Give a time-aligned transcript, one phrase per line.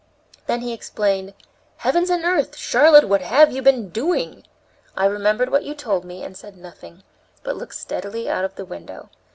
[0.47, 1.35] Then he exclaimed,
[1.77, 2.57] 'Heavens and earth!
[2.57, 4.43] Charlotte, what have you been doing?'
[4.97, 7.03] I remembered what you told me and said nothing,
[7.43, 9.11] but looked steadily out of the window.